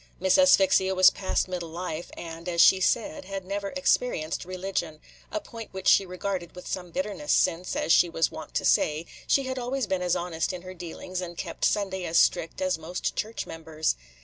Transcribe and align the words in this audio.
Miss 0.19 0.39
Asphyxia 0.39 0.95
was 0.95 1.11
past 1.11 1.47
middle 1.47 1.69
life, 1.69 2.09
and, 2.17 2.49
as 2.49 2.59
she 2.59 2.79
said, 2.81 3.25
had 3.25 3.45
never 3.45 3.69
experienced 3.77 4.45
religion,– 4.45 4.99
a 5.31 5.39
point 5.39 5.71
which 5.75 5.87
she 5.87 6.07
regarded 6.07 6.55
with 6.55 6.65
some 6.65 6.89
bitterness, 6.89 7.31
since, 7.31 7.75
as 7.75 7.91
she 7.91 8.09
was 8.09 8.31
wont 8.31 8.55
to 8.55 8.65
say, 8.65 9.05
she 9.27 9.43
had 9.43 9.59
always 9.59 9.85
been 9.85 10.01
as 10.01 10.15
honest 10.15 10.53
in 10.53 10.63
her 10.63 10.73
dealings 10.73 11.21
and 11.21 11.37
kept 11.37 11.65
Sunday 11.65 12.03
as 12.03 12.17
strict 12.17 12.63
as 12.63 12.79
most 12.79 13.15
church 13.15 13.45
members. 13.45 13.95